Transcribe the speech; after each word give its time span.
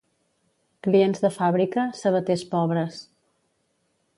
Clients 0.87 1.21
de 1.25 1.31
fàbrica, 1.35 1.83
sabaters 1.99 2.45
pobres. 2.55 2.99